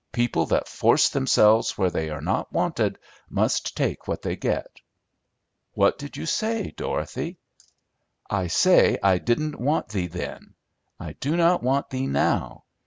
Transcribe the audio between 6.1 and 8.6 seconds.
you say, Dorothy?" "I